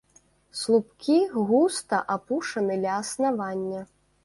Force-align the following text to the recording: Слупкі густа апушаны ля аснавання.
Слупкі 0.61 1.17
густа 1.51 2.01
апушаны 2.15 2.81
ля 2.87 2.97
аснавання. 3.05 3.87